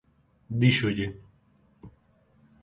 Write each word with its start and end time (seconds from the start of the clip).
Díxolle: 0.61 1.07